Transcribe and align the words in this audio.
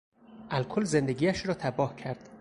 الکل 0.49 0.83
زندگیش 0.83 1.45
را 1.45 1.53
تباه 1.53 1.95
کرد. 1.95 2.29